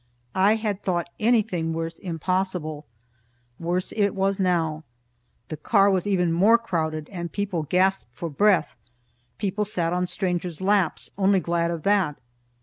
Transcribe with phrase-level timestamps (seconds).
[0.33, 2.87] I had thought anything worse impossible.
[3.59, 4.83] Worse it was now.
[5.49, 8.75] The car was even more crowded, and people gasped for breath.
[9.37, 12.17] People sat in strangers' laps, only glad of that.